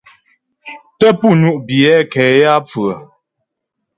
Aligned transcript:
Tə́ 0.99 1.11
pú 1.19 1.27
ŋú' 1.41 1.61
biyɛ 1.67 1.93
nkɛ 2.03 2.23
yaə́pfʉə́'ə. 2.41 2.95